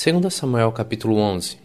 2 0.00 0.32
Samuel 0.32 0.70
capítulo 0.70 1.16
11 1.16 1.56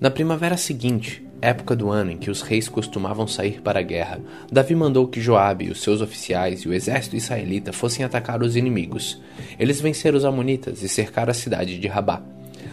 Na 0.00 0.08
primavera 0.08 0.56
seguinte, 0.56 1.26
época 1.42 1.74
do 1.74 1.90
ano 1.90 2.12
em 2.12 2.16
que 2.16 2.30
os 2.30 2.40
reis 2.40 2.68
costumavam 2.68 3.26
sair 3.26 3.60
para 3.60 3.80
a 3.80 3.82
guerra, 3.82 4.20
Davi 4.48 4.76
mandou 4.76 5.08
que 5.08 5.20
Joabe 5.20 5.64
e 5.64 5.70
os 5.72 5.82
seus 5.82 6.00
oficiais 6.00 6.60
e 6.60 6.68
o 6.68 6.72
exército 6.72 7.16
israelita 7.16 7.72
fossem 7.72 8.04
atacar 8.04 8.44
os 8.44 8.54
inimigos. 8.54 9.20
Eles 9.58 9.80
venceram 9.80 10.16
os 10.16 10.24
amonitas 10.24 10.84
e 10.84 10.88
cercaram 10.88 11.32
a 11.32 11.34
cidade 11.34 11.76
de 11.76 11.88
Rabá. 11.88 12.22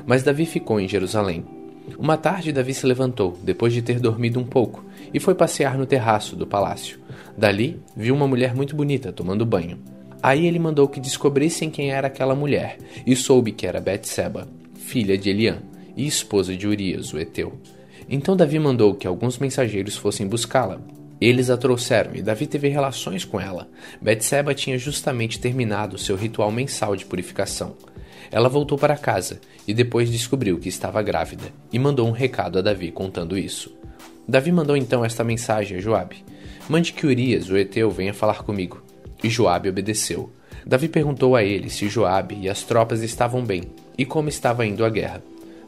Mas 0.05 0.21
Davi 0.21 0.45
ficou 0.45 0.79
em 0.79 0.87
Jerusalém. 0.87 1.43
Uma 1.97 2.15
tarde 2.15 2.53
Davi 2.53 2.71
se 2.71 2.85
levantou, 2.85 3.35
depois 3.41 3.73
de 3.73 3.81
ter 3.81 3.99
dormido 3.99 4.39
um 4.39 4.45
pouco, 4.45 4.85
e 5.11 5.19
foi 5.19 5.33
passear 5.33 5.79
no 5.79 5.87
terraço 5.87 6.35
do 6.35 6.45
palácio. 6.45 6.99
Dali, 7.35 7.81
viu 7.97 8.13
uma 8.13 8.27
mulher 8.27 8.53
muito 8.53 8.75
bonita 8.75 9.11
tomando 9.11 9.47
banho. 9.47 9.79
Aí 10.21 10.45
ele 10.45 10.59
mandou 10.59 10.87
que 10.87 10.99
descobrissem 10.99 11.71
quem 11.71 11.89
era 11.89 12.05
aquela 12.05 12.35
mulher, 12.35 12.77
e 13.03 13.15
soube 13.15 13.51
que 13.51 13.65
era 13.65 13.81
Betseba, 13.81 14.47
filha 14.91 15.17
de 15.17 15.29
Eliã, 15.29 15.59
e 15.95 16.05
esposa 16.05 16.53
de 16.53 16.67
Urias, 16.67 17.13
o 17.13 17.17
heteu. 17.17 17.57
Então 18.09 18.35
Davi 18.35 18.59
mandou 18.59 18.93
que 18.93 19.07
alguns 19.07 19.37
mensageiros 19.37 19.95
fossem 19.95 20.27
buscá-la. 20.27 20.81
Eles 21.21 21.49
a 21.49 21.55
trouxeram 21.55 22.13
e 22.13 22.21
Davi 22.21 22.45
teve 22.45 22.67
relações 22.67 23.23
com 23.23 23.39
ela. 23.39 23.69
Betseba 24.01 24.53
tinha 24.53 24.77
justamente 24.77 25.39
terminado 25.39 25.97
seu 25.97 26.17
ritual 26.17 26.51
mensal 26.51 26.93
de 26.93 27.05
purificação. 27.05 27.77
Ela 28.29 28.49
voltou 28.49 28.77
para 28.77 28.97
casa 28.97 29.39
e 29.65 29.73
depois 29.73 30.11
descobriu 30.11 30.59
que 30.59 30.67
estava 30.67 31.01
grávida 31.01 31.45
e 31.71 31.79
mandou 31.79 32.05
um 32.05 32.11
recado 32.11 32.59
a 32.59 32.61
Davi 32.61 32.91
contando 32.91 33.37
isso. 33.37 33.73
Davi 34.27 34.51
mandou 34.51 34.75
então 34.75 35.05
esta 35.05 35.23
mensagem 35.23 35.77
a 35.77 35.79
Joabe: 35.79 36.17
Mande 36.67 36.91
que 36.91 37.07
Urias, 37.07 37.49
o 37.49 37.55
heteu, 37.55 37.89
venha 37.89 38.13
falar 38.13 38.43
comigo. 38.43 38.83
E 39.23 39.29
Joabe 39.29 39.69
obedeceu. 39.69 40.33
Davi 40.65 40.87
perguntou 40.87 41.35
a 41.35 41.43
ele 41.43 41.69
se 41.69 41.89
Joabe 41.89 42.37
e 42.41 42.49
as 42.49 42.63
tropas 42.63 43.01
estavam 43.01 43.43
bem 43.43 43.63
e 43.97 44.05
como 44.05 44.29
estava 44.29 44.65
indo 44.65 44.85
a 44.85 44.89
guerra. 44.89 45.23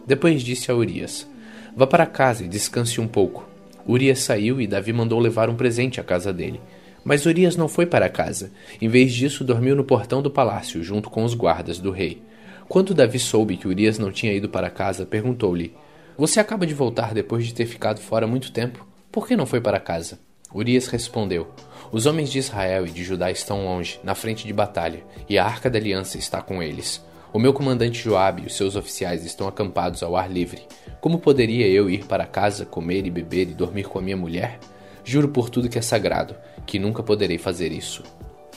Depois 0.05 0.41
disse 0.41 0.71
a 0.71 0.75
Urias: 0.75 1.27
Vá 1.75 1.87
para 1.87 2.05
casa 2.05 2.43
e 2.43 2.47
descanse 2.47 3.01
um 3.01 3.07
pouco. 3.07 3.47
Urias 3.87 4.19
saiu 4.19 4.61
e 4.61 4.67
Davi 4.67 4.93
mandou 4.93 5.19
levar 5.19 5.49
um 5.49 5.55
presente 5.55 5.99
à 5.99 6.03
casa 6.03 6.31
dele. 6.31 6.61
Mas 7.03 7.25
Urias 7.25 7.57
não 7.57 7.67
foi 7.67 7.85
para 7.85 8.07
casa. 8.07 8.51
Em 8.81 8.87
vez 8.87 9.11
disso, 9.11 9.43
dormiu 9.43 9.75
no 9.75 9.83
portão 9.83 10.21
do 10.21 10.31
palácio, 10.31 10.81
junto 10.81 11.09
com 11.09 11.23
os 11.23 11.33
guardas 11.33 11.79
do 11.79 11.91
rei. 11.91 12.21
Quando 12.69 12.93
Davi 12.93 13.19
soube 13.19 13.57
que 13.57 13.67
Urias 13.67 13.99
não 13.99 14.11
tinha 14.11 14.33
ido 14.33 14.47
para 14.47 14.69
casa, 14.69 15.05
perguntou-lhe: 15.05 15.73
Você 16.17 16.39
acaba 16.39 16.65
de 16.65 16.73
voltar 16.73 17.13
depois 17.13 17.45
de 17.45 17.53
ter 17.53 17.65
ficado 17.65 17.99
fora 17.99 18.25
muito 18.25 18.51
tempo. 18.51 18.87
Por 19.11 19.27
que 19.27 19.35
não 19.35 19.45
foi 19.45 19.59
para 19.59 19.79
casa? 19.79 20.19
Urias 20.53 20.87
respondeu: 20.87 21.47
Os 21.93 22.07
homens 22.07 22.31
de 22.31 22.39
Israel 22.39 22.87
e 22.87 22.89
de 22.89 23.03
Judá 23.03 23.29
estão 23.29 23.65
longe, 23.65 23.99
na 24.03 24.15
frente 24.15 24.47
de 24.47 24.51
batalha, 24.51 25.03
e 25.29 25.37
a 25.37 25.45
arca 25.45 25.69
da 25.69 25.77
aliança 25.77 26.17
está 26.17 26.41
com 26.41 26.63
eles. 26.63 27.05
O 27.31 27.37
meu 27.37 27.53
comandante 27.53 28.01
Joabe 28.01 28.41
e 28.41 28.45
os 28.47 28.57
seus 28.57 28.75
oficiais 28.75 29.23
estão 29.23 29.47
acampados 29.47 30.01
ao 30.01 30.15
ar 30.15 30.27
livre. 30.27 30.63
Como 30.99 31.19
poderia 31.19 31.67
eu 31.67 31.87
ir 31.87 32.05
para 32.05 32.25
casa, 32.25 32.65
comer 32.65 33.05
e 33.05 33.11
beber 33.11 33.47
e 33.47 33.53
dormir 33.53 33.83
com 33.83 33.99
a 33.99 34.01
minha 34.01 34.17
mulher? 34.17 34.57
Juro 35.03 35.27
por 35.27 35.51
tudo 35.51 35.69
que 35.69 35.77
é 35.77 35.83
sagrado, 35.83 36.35
que 36.65 36.79
nunca 36.79 37.03
poderei 37.03 37.37
fazer 37.37 37.71
isso. 37.71 38.01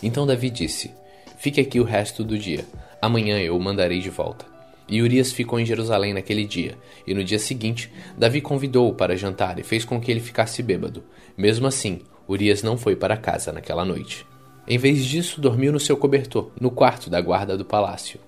Então 0.02 0.26
Davi 0.26 0.48
disse: 0.48 0.94
Fique 1.36 1.60
aqui 1.60 1.78
o 1.78 1.84
resto 1.84 2.24
do 2.24 2.38
dia. 2.38 2.64
Amanhã 3.02 3.38
eu 3.38 3.54
o 3.54 3.62
mandarei 3.62 4.00
de 4.00 4.08
volta. 4.08 4.46
E 4.88 5.02
Urias 5.02 5.30
ficou 5.30 5.60
em 5.60 5.66
Jerusalém 5.66 6.14
naquele 6.14 6.46
dia, 6.46 6.78
e 7.06 7.12
no 7.12 7.22
dia 7.22 7.38
seguinte, 7.38 7.92
Davi 8.16 8.40
convidou-o 8.40 8.94
para 8.94 9.14
jantar 9.14 9.58
e 9.58 9.62
fez 9.62 9.84
com 9.84 10.00
que 10.00 10.10
ele 10.10 10.20
ficasse 10.20 10.62
bêbado. 10.62 11.04
Mesmo 11.36 11.66
assim, 11.66 12.00
Urias 12.28 12.62
não 12.62 12.76
foi 12.76 12.96
para 12.96 13.16
casa 13.16 13.52
naquela 13.52 13.84
noite. 13.84 14.26
Em 14.66 14.78
vez 14.78 15.04
disso, 15.04 15.40
dormiu 15.40 15.72
no 15.72 15.78
seu 15.78 15.96
cobertor, 15.96 16.50
no 16.60 16.70
quarto 16.70 17.08
da 17.08 17.20
guarda 17.20 17.56
do 17.56 17.64
palácio. 17.64 18.18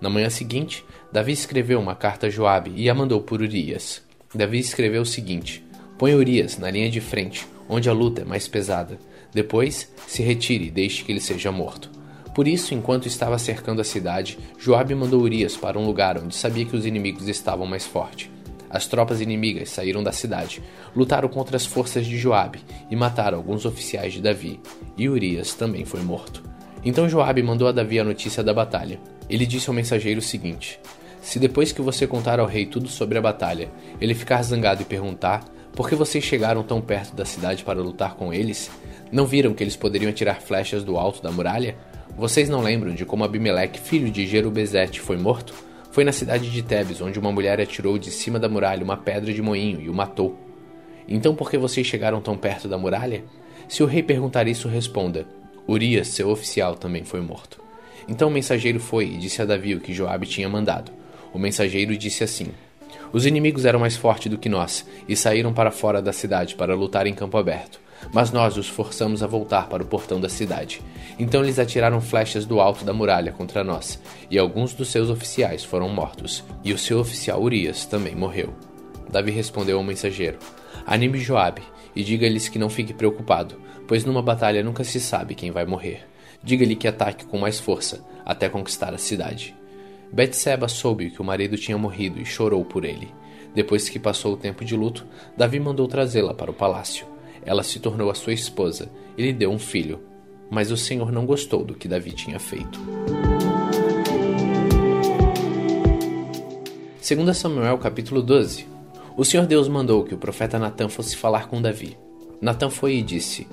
Na 0.00 0.08
manhã 0.08 0.30
seguinte, 0.30 0.84
Davi 1.12 1.32
escreveu 1.32 1.80
uma 1.80 1.96
carta 1.96 2.28
a 2.28 2.30
Joabe 2.30 2.72
e 2.76 2.88
a 2.88 2.94
mandou 2.94 3.20
por 3.20 3.42
Urias. 3.42 4.00
Davi 4.32 4.60
escreveu 4.60 5.02
o 5.02 5.06
seguinte: 5.06 5.64
Põe 5.98 6.14
Urias 6.14 6.56
na 6.56 6.70
linha 6.70 6.88
de 6.88 7.00
frente, 7.00 7.46
onde 7.68 7.88
a 7.88 7.92
luta 7.92 8.22
é 8.22 8.24
mais 8.24 8.46
pesada. 8.46 8.98
Depois, 9.34 9.92
se 10.06 10.22
retire 10.22 10.66
e 10.66 10.70
deixe 10.70 11.02
que 11.02 11.10
ele 11.10 11.20
seja 11.20 11.50
morto. 11.50 11.90
Por 12.32 12.46
isso, 12.46 12.72
enquanto 12.72 13.06
estava 13.06 13.36
cercando 13.36 13.80
a 13.80 13.84
cidade, 13.84 14.38
Joabe 14.56 14.94
mandou 14.94 15.20
Urias 15.20 15.56
para 15.56 15.76
um 15.76 15.84
lugar 15.84 16.16
onde 16.16 16.36
sabia 16.36 16.64
que 16.64 16.76
os 16.76 16.86
inimigos 16.86 17.26
estavam 17.26 17.66
mais 17.66 17.84
fortes. 17.84 18.30
As 18.70 18.86
tropas 18.86 19.20
inimigas 19.20 19.70
saíram 19.70 20.02
da 20.02 20.12
cidade, 20.12 20.62
lutaram 20.94 21.28
contra 21.28 21.56
as 21.56 21.64
forças 21.64 22.06
de 22.06 22.18
Joabe 22.18 22.60
e 22.90 22.96
mataram 22.96 23.38
alguns 23.38 23.64
oficiais 23.64 24.12
de 24.12 24.20
Davi, 24.20 24.60
e 24.96 25.08
Urias 25.08 25.54
também 25.54 25.84
foi 25.84 26.00
morto. 26.00 26.42
Então 26.84 27.08
Joabe 27.08 27.42
mandou 27.42 27.66
a 27.66 27.72
Davi 27.72 27.98
a 27.98 28.04
notícia 28.04 28.42
da 28.42 28.54
batalha. 28.54 29.00
Ele 29.28 29.46
disse 29.46 29.68
ao 29.68 29.74
mensageiro 29.74 30.20
o 30.20 30.22
seguinte: 30.22 30.78
Se 31.20 31.38
depois 31.38 31.72
que 31.72 31.82
você 31.82 32.06
contar 32.06 32.40
ao 32.40 32.46
rei 32.46 32.66
tudo 32.66 32.88
sobre 32.88 33.18
a 33.18 33.22
batalha, 33.22 33.70
ele 34.00 34.14
ficar 34.14 34.42
zangado 34.42 34.82
e 34.82 34.84
perguntar 34.84 35.44
por 35.74 35.88
que 35.88 35.94
vocês 35.94 36.24
chegaram 36.24 36.62
tão 36.62 36.80
perto 36.80 37.14
da 37.14 37.24
cidade 37.24 37.62
para 37.62 37.80
lutar 37.80 38.14
com 38.14 38.32
eles, 38.32 38.70
não 39.12 39.26
viram 39.26 39.54
que 39.54 39.62
eles 39.62 39.76
poderiam 39.76 40.10
atirar 40.10 40.40
flechas 40.40 40.82
do 40.82 40.96
alto 40.96 41.22
da 41.22 41.30
muralha? 41.30 41.76
Vocês 42.16 42.48
não 42.48 42.60
lembram 42.60 42.94
de 42.94 43.04
como 43.04 43.22
Abimeleque, 43.22 43.78
filho 43.78 44.10
de 44.10 44.26
Jerubezete, 44.26 45.00
foi 45.00 45.16
morto? 45.16 45.54
Foi 45.90 46.04
na 46.04 46.12
cidade 46.12 46.50
de 46.50 46.62
Tebes, 46.62 47.00
onde 47.00 47.18
uma 47.18 47.32
mulher 47.32 47.60
atirou 47.60 47.98
de 47.98 48.10
cima 48.10 48.38
da 48.38 48.48
muralha 48.48 48.84
uma 48.84 48.96
pedra 48.96 49.32
de 49.32 49.42
moinho 49.42 49.80
e 49.80 49.88
o 49.88 49.94
matou. 49.94 50.38
Então 51.08 51.34
por 51.34 51.50
que 51.50 51.56
vocês 51.56 51.86
chegaram 51.86 52.20
tão 52.20 52.36
perto 52.36 52.68
da 52.68 52.76
muralha? 52.76 53.24
Se 53.68 53.82
o 53.82 53.86
rei 53.86 54.02
perguntar 54.02 54.46
isso, 54.46 54.68
responda: 54.68 55.26
Urias, 55.66 56.08
seu 56.08 56.28
oficial, 56.28 56.74
também 56.74 57.04
foi 57.04 57.20
morto. 57.20 57.60
Então 58.06 58.28
o 58.28 58.30
mensageiro 58.30 58.78
foi 58.78 59.06
e 59.06 59.18
disse 59.18 59.40
a 59.42 59.44
Davi 59.44 59.74
o 59.74 59.80
que 59.80 59.92
Joabe 59.92 60.26
tinha 60.26 60.48
mandado. 60.48 60.92
O 61.32 61.38
mensageiro 61.38 61.96
disse 61.96 62.22
assim: 62.22 62.48
Os 63.12 63.26
inimigos 63.26 63.64
eram 63.64 63.80
mais 63.80 63.96
fortes 63.96 64.30
do 64.30 64.38
que 64.38 64.48
nós 64.48 64.86
e 65.08 65.16
saíram 65.16 65.52
para 65.52 65.70
fora 65.70 66.00
da 66.00 66.12
cidade 66.12 66.54
para 66.54 66.74
lutar 66.74 67.06
em 67.06 67.14
campo 67.14 67.36
aberto. 67.36 67.80
Mas 68.12 68.30
nós 68.30 68.56
os 68.56 68.68
forçamos 68.68 69.22
a 69.22 69.26
voltar 69.26 69.68
para 69.68 69.82
o 69.82 69.86
portão 69.86 70.20
da 70.20 70.28
cidade. 70.28 70.80
Então 71.18 71.42
eles 71.42 71.58
atiraram 71.58 72.00
flechas 72.00 72.44
do 72.46 72.60
alto 72.60 72.84
da 72.84 72.92
muralha 72.92 73.32
contra 73.32 73.64
nós, 73.64 74.00
e 74.30 74.38
alguns 74.38 74.72
dos 74.72 74.88
seus 74.88 75.10
oficiais 75.10 75.64
foram 75.64 75.88
mortos, 75.88 76.44
e 76.64 76.72
o 76.72 76.78
seu 76.78 77.00
oficial 77.00 77.42
Urias 77.42 77.84
também 77.84 78.14
morreu. 78.14 78.54
Davi 79.10 79.30
respondeu 79.30 79.78
ao 79.78 79.84
mensageiro: 79.84 80.38
Anime 80.86 81.18
Joabe 81.18 81.62
e 81.94 82.04
diga-lhes 82.04 82.48
que 82.48 82.58
não 82.58 82.70
fique 82.70 82.94
preocupado, 82.94 83.56
pois 83.86 84.04
numa 84.04 84.22
batalha 84.22 84.62
nunca 84.62 84.84
se 84.84 85.00
sabe 85.00 85.34
quem 85.34 85.50
vai 85.50 85.66
morrer. 85.66 86.06
Diga-lhe 86.42 86.76
que 86.76 86.86
ataque 86.86 87.24
com 87.26 87.38
mais 87.38 87.58
força, 87.58 88.04
até 88.24 88.48
conquistar 88.48 88.94
a 88.94 88.98
cidade. 88.98 89.56
Betseba 90.12 90.68
soube 90.68 91.10
que 91.10 91.20
o 91.20 91.24
marido 91.24 91.56
tinha 91.56 91.76
morrido 91.76 92.20
e 92.20 92.24
chorou 92.24 92.64
por 92.64 92.84
ele. 92.84 93.12
Depois 93.54 93.88
que 93.88 93.98
passou 93.98 94.34
o 94.34 94.36
tempo 94.36 94.64
de 94.64 94.76
luto, 94.76 95.06
Davi 95.36 95.58
mandou 95.58 95.88
trazê-la 95.88 96.32
para 96.32 96.50
o 96.50 96.54
palácio. 96.54 97.06
Ela 97.44 97.62
se 97.62 97.80
tornou 97.80 98.10
a 98.10 98.14
sua 98.14 98.32
esposa 98.32 98.90
e 99.16 99.22
lhe 99.22 99.32
deu 99.32 99.50
um 99.50 99.58
filho. 99.58 100.00
Mas 100.50 100.70
o 100.70 100.76
Senhor 100.76 101.12
não 101.12 101.26
gostou 101.26 101.64
do 101.64 101.74
que 101.74 101.88
Davi 101.88 102.12
tinha 102.12 102.38
feito. 102.38 102.80
2 107.00 107.36
Samuel 107.36 107.78
capítulo 107.78 108.22
12 108.22 108.66
O 109.16 109.24
Senhor 109.24 109.46
Deus 109.46 109.66
mandou 109.68 110.04
que 110.04 110.14
o 110.14 110.18
profeta 110.18 110.58
Natã 110.58 110.88
fosse 110.88 111.16
falar 111.16 111.48
com 111.48 111.62
Davi. 111.62 111.96
Natã 112.40 112.68
foi 112.68 112.96
e 112.96 113.02
disse: 113.02 113.46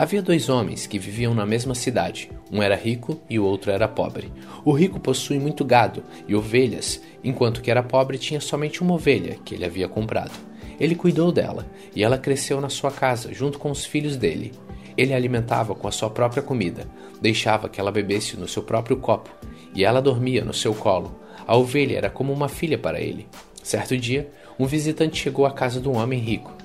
Havia 0.00 0.22
dois 0.22 0.48
homens 0.48 0.86
que 0.86 0.98
viviam 0.98 1.34
na 1.34 1.44
mesma 1.44 1.74
cidade. 1.74 2.30
Um 2.50 2.62
era 2.62 2.74
rico 2.74 3.20
e 3.28 3.38
o 3.38 3.44
outro 3.44 3.70
era 3.70 3.86
pobre. 3.86 4.32
O 4.64 4.72
rico 4.72 4.98
possui 4.98 5.38
muito 5.38 5.62
gado 5.62 6.02
e 6.26 6.34
ovelhas, 6.34 7.02
enquanto 7.22 7.60
que 7.60 7.70
era 7.70 7.82
pobre 7.82 8.16
tinha 8.16 8.40
somente 8.40 8.80
uma 8.80 8.94
ovelha 8.94 9.36
que 9.44 9.54
ele 9.54 9.64
havia 9.66 9.86
comprado. 9.88 10.32
Ele 10.80 10.94
cuidou 10.94 11.30
dela 11.30 11.66
e 11.94 12.02
ela 12.02 12.16
cresceu 12.16 12.60
na 12.60 12.70
sua 12.70 12.90
casa 12.90 13.32
junto 13.34 13.58
com 13.58 13.70
os 13.70 13.84
filhos 13.84 14.16
dele. 14.16 14.52
Ele 14.96 15.12
a 15.12 15.16
alimentava 15.16 15.74
com 15.74 15.86
a 15.86 15.92
sua 15.92 16.10
própria 16.10 16.42
comida, 16.42 16.88
deixava 17.20 17.68
que 17.68 17.78
ela 17.78 17.92
bebesse 17.92 18.36
no 18.36 18.48
seu 18.48 18.62
próprio 18.62 18.96
copo 18.96 19.30
e 19.74 19.84
ela 19.84 20.00
dormia 20.00 20.44
no 20.44 20.54
seu 20.54 20.74
colo. 20.74 21.14
A 21.46 21.56
ovelha 21.56 21.96
era 21.96 22.10
como 22.10 22.32
uma 22.32 22.48
filha 22.48 22.78
para 22.78 23.00
ele. 23.00 23.28
Certo 23.62 23.96
dia, 23.96 24.30
um 24.58 24.66
visitante 24.66 25.22
chegou 25.22 25.46
à 25.46 25.52
casa 25.52 25.80
de 25.80 25.88
um 25.88 25.96
homem 25.96 26.18
rico. 26.18 26.56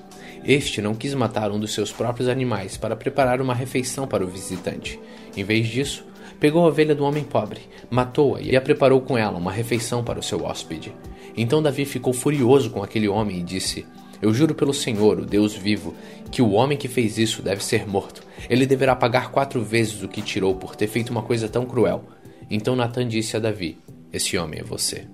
Este 0.44 0.80
não 0.80 0.94
quis 0.94 1.12
matar 1.12 1.50
um 1.50 1.58
dos 1.58 1.74
seus 1.74 1.92
próprios 1.92 2.28
animais 2.28 2.76
para 2.76 2.96
preparar 2.96 3.40
uma 3.40 3.54
refeição 3.54 4.06
para 4.06 4.24
o 4.24 4.28
visitante. 4.28 4.98
Em 5.36 5.42
vez 5.42 5.66
disso, 5.66 6.04
pegou 6.38 6.64
a 6.64 6.68
ovelha 6.68 6.94
do 6.94 7.04
homem 7.04 7.24
pobre, 7.24 7.60
matou-a 7.90 8.40
e 8.40 8.56
a 8.56 8.60
preparou 8.60 9.00
com 9.00 9.18
ela 9.18 9.38
uma 9.38 9.52
refeição 9.52 10.04
para 10.04 10.18
o 10.20 10.22
seu 10.22 10.44
hóspede. 10.44 10.94
Então 11.36 11.62
Davi 11.62 11.84
ficou 11.84 12.12
furioso 12.12 12.70
com 12.70 12.82
aquele 12.82 13.08
homem 13.08 13.40
e 13.40 13.42
disse: 13.42 13.84
Eu 14.20 14.32
juro 14.32 14.54
pelo 14.54 14.72
Senhor, 14.72 15.18
o 15.18 15.26
Deus 15.26 15.54
vivo, 15.54 15.94
que 16.30 16.42
o 16.42 16.52
homem 16.52 16.78
que 16.78 16.88
fez 16.88 17.18
isso 17.18 17.42
deve 17.42 17.64
ser 17.64 17.86
morto. 17.86 18.22
Ele 18.48 18.66
deverá 18.66 18.96
pagar 18.96 19.30
quatro 19.30 19.62
vezes 19.62 20.02
o 20.02 20.08
que 20.08 20.22
tirou 20.22 20.54
por 20.54 20.74
ter 20.74 20.86
feito 20.86 21.10
uma 21.10 21.22
coisa 21.22 21.48
tão 21.48 21.64
cruel. 21.64 22.04
Então 22.50 22.76
Natan 22.76 23.08
disse 23.08 23.36
a 23.36 23.40
Davi: 23.40 23.78
Esse 24.12 24.36
homem 24.38 24.60
é 24.60 24.64
você. 24.64 25.06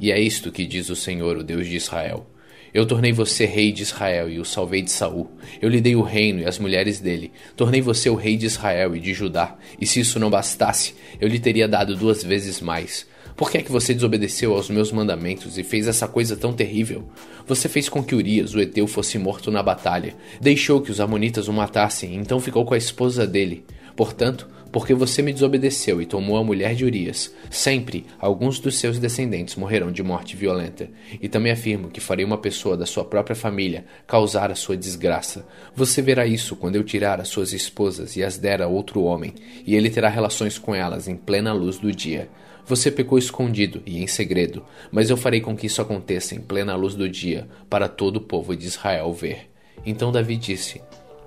E 0.00 0.12
é 0.12 0.20
isto 0.20 0.52
que 0.52 0.66
diz 0.66 0.90
o 0.90 0.96
Senhor, 0.96 1.38
o 1.38 1.44
Deus 1.44 1.66
de 1.66 1.76
Israel. 1.76 2.26
Eu 2.72 2.86
tornei 2.86 3.12
você 3.12 3.46
rei 3.46 3.72
de 3.72 3.82
Israel 3.82 4.28
e 4.28 4.38
o 4.38 4.44
salvei 4.44 4.82
de 4.82 4.90
Saul. 4.90 5.30
Eu 5.60 5.68
lhe 5.68 5.80
dei 5.80 5.96
o 5.96 6.02
reino 6.02 6.40
e 6.40 6.44
as 6.44 6.58
mulheres 6.58 7.00
dele. 7.00 7.32
Tornei 7.56 7.80
você 7.80 8.10
o 8.10 8.14
rei 8.14 8.36
de 8.36 8.46
Israel 8.46 8.94
e 8.94 9.00
de 9.00 9.14
Judá. 9.14 9.56
E 9.80 9.86
se 9.86 10.00
isso 10.00 10.20
não 10.20 10.28
bastasse, 10.28 10.94
eu 11.20 11.28
lhe 11.28 11.38
teria 11.38 11.66
dado 11.66 11.96
duas 11.96 12.22
vezes 12.22 12.60
mais. 12.60 13.06
Por 13.38 13.52
que 13.52 13.58
é 13.58 13.62
que 13.62 13.70
você 13.70 13.94
desobedeceu 13.94 14.52
aos 14.52 14.68
meus 14.68 14.90
mandamentos 14.90 15.56
e 15.56 15.62
fez 15.62 15.86
essa 15.86 16.08
coisa 16.08 16.36
tão 16.36 16.52
terrível? 16.52 17.08
Você 17.46 17.68
fez 17.68 17.88
com 17.88 18.02
que 18.02 18.16
Urias, 18.16 18.52
o 18.52 18.60
Eteu, 18.60 18.84
fosse 18.88 19.16
morto 19.16 19.48
na 19.48 19.62
batalha. 19.62 20.16
Deixou 20.40 20.80
que 20.80 20.90
os 20.90 20.98
amonitas 20.98 21.46
o 21.46 21.52
matassem, 21.52 22.16
então 22.16 22.40
ficou 22.40 22.64
com 22.64 22.74
a 22.74 22.76
esposa 22.76 23.24
dele. 23.24 23.64
Portanto, 23.94 24.48
porque 24.72 24.92
você 24.92 25.22
me 25.22 25.32
desobedeceu 25.32 26.02
e 26.02 26.06
tomou 26.06 26.36
a 26.36 26.42
mulher 26.42 26.74
de 26.74 26.84
Urias, 26.84 27.32
sempre 27.48 28.06
alguns 28.18 28.58
dos 28.58 28.76
seus 28.76 28.98
descendentes 28.98 29.54
morrerão 29.54 29.92
de 29.92 30.02
morte 30.02 30.34
violenta. 30.34 30.90
E 31.22 31.28
também 31.28 31.52
afirmo 31.52 31.90
que 31.90 32.00
farei 32.00 32.24
uma 32.24 32.38
pessoa 32.38 32.76
da 32.76 32.86
sua 32.86 33.04
própria 33.04 33.36
família 33.36 33.84
causar 34.04 34.50
a 34.50 34.56
sua 34.56 34.76
desgraça. 34.76 35.46
Você 35.76 36.02
verá 36.02 36.26
isso 36.26 36.56
quando 36.56 36.74
eu 36.74 36.82
tirar 36.82 37.20
as 37.20 37.28
suas 37.28 37.52
esposas 37.52 38.16
e 38.16 38.24
as 38.24 38.36
der 38.36 38.60
a 38.60 38.66
outro 38.66 39.04
homem, 39.04 39.32
e 39.64 39.76
ele 39.76 39.90
terá 39.90 40.08
relações 40.08 40.58
com 40.58 40.74
elas 40.74 41.06
em 41.06 41.14
plena 41.14 41.52
luz 41.52 41.78
do 41.78 41.92
dia. 41.92 42.28
Você 42.68 42.90
pecou 42.90 43.16
escondido 43.16 43.82
e 43.86 44.02
em 44.02 44.06
segredo, 44.06 44.62
mas 44.92 45.08
eu 45.08 45.16
farei 45.16 45.40
com 45.40 45.56
que 45.56 45.66
isso 45.66 45.80
aconteça 45.80 46.34
em 46.34 46.40
plena 46.40 46.76
luz 46.76 46.94
do 46.94 47.08
dia, 47.08 47.48
para 47.70 47.88
todo 47.88 48.16
o 48.16 48.20
povo 48.20 48.54
de 48.54 48.66
Israel 48.66 49.10
ver. 49.10 49.50
Então 49.86 50.12
Davi 50.12 50.36
disse: 50.36 50.82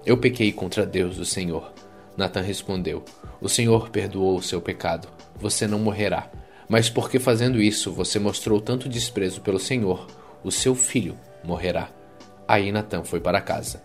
Eu 0.06 0.18
pequei 0.18 0.52
contra 0.52 0.86
Deus, 0.86 1.18
o 1.18 1.26
Senhor. 1.26 1.74
Natan 2.16 2.42
respondeu: 2.42 3.04
O 3.42 3.50
Senhor 3.50 3.90
perdoou 3.90 4.38
o 4.38 4.44
seu 4.44 4.62
pecado. 4.62 5.08
Você 5.36 5.66
não 5.66 5.80
morrerá. 5.80 6.30
Mas 6.70 6.92
porque 6.92 7.18
fazendo 7.18 7.60
isso 7.60 7.92
você 7.92 8.20
mostrou 8.20 8.62
tanto 8.62 8.88
desprezo 8.88 9.42
pelo 9.42 9.58
Senhor, 9.58 10.06
o 10.44 10.52
seu 10.52 10.76
filho 10.76 11.18
morrerá. 11.44 11.90
Aí 12.48 12.72
Natan 12.72 13.04
foi 13.04 13.20
para 13.20 13.42
casa. 13.42 13.82